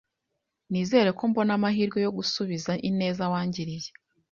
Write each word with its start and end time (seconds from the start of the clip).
Nizere 0.71 1.09
ko 1.17 1.23
mbona 1.31 1.51
amahirwe 1.57 1.97
yo 2.05 2.13
gusubiza 2.17 2.71
ineza 2.89 3.23
wangiriye. 3.33 3.89